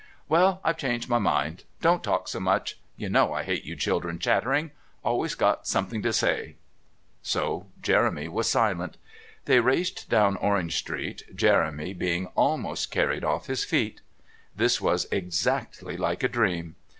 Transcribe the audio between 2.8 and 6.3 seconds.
You know I hate you children chattering. Always got something to